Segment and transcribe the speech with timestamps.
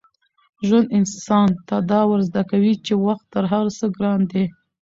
[0.67, 4.43] ژوند انسان ته دا ور زده کوي چي وخت تر هر څه ګران دی.